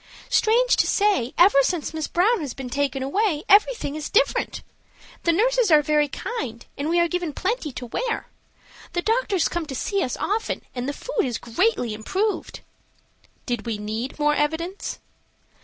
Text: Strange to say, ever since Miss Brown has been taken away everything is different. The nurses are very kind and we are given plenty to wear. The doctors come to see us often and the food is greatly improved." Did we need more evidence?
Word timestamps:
Strange 0.29 0.75
to 0.77 0.87
say, 0.87 1.31
ever 1.37 1.61
since 1.61 1.93
Miss 1.93 2.07
Brown 2.07 2.41
has 2.41 2.55
been 2.55 2.71
taken 2.71 3.03
away 3.03 3.43
everything 3.47 3.95
is 3.95 4.09
different. 4.09 4.63
The 5.25 5.31
nurses 5.31 5.69
are 5.69 5.83
very 5.83 6.07
kind 6.07 6.65
and 6.75 6.89
we 6.89 6.99
are 6.99 7.07
given 7.07 7.33
plenty 7.33 7.71
to 7.73 7.85
wear. 7.85 8.25
The 8.93 9.03
doctors 9.03 9.47
come 9.47 9.67
to 9.67 9.75
see 9.75 10.01
us 10.01 10.17
often 10.17 10.63
and 10.73 10.89
the 10.89 10.93
food 10.93 11.23
is 11.25 11.37
greatly 11.37 11.93
improved." 11.93 12.61
Did 13.45 13.67
we 13.67 13.77
need 13.77 14.17
more 14.17 14.33
evidence? 14.33 14.97